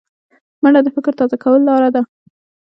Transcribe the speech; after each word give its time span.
منډه 0.61 0.81
د 0.83 0.87
فکر 0.95 1.11
تازه 1.19 1.37
کولو 1.43 1.65
لاره 1.69 1.89
ده 1.95 2.01